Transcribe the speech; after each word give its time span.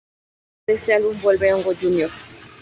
Además, 0.01 0.63
en 0.65 0.75
este 0.77 0.93
álbum 0.95 1.21
vuelve 1.21 1.53
Hongo 1.53 1.73
Jr. 1.79 2.09